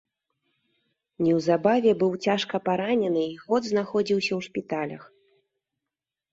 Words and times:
Неўзабаве 1.25 1.91
быў 2.01 2.11
цяжка 2.29 2.55
паранены 2.71 3.23
і 3.27 3.37
год 3.45 3.61
знаходзіўся 3.71 4.31
ў 4.35 4.41
шпіталях. 4.51 5.03